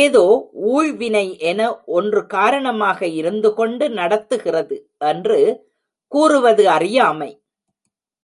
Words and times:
ஏதோ 0.00 0.22
ஊழ்வினை 0.66 1.38
என 1.38 1.60
ஒன்று 1.86 2.20
காரணமாக 2.26 3.06
இருந்துகொண்டு 3.06 3.86
நடத்துகிறது 3.90 4.76
என்று 5.04 5.38
கூறுவது 6.12 6.64
அறியாமை. 6.70 7.30